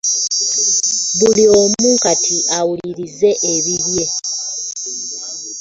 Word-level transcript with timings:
Buli 1.17 1.43
omu 1.59 1.89
kati 2.03 2.37
awulirize 2.57 3.29
ebibye. 3.53 4.05